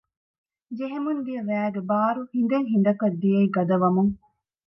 ޖެހެމުންދިޔަ 0.77 1.41
ވައިގެ 1.49 1.81
ބާރު 1.89 2.21
ހިނދެއް 2.33 2.69
ހިނދަކަށް 2.71 3.17
ދިޔައީ 3.21 3.47
ގަދަވަމުން 3.55 4.13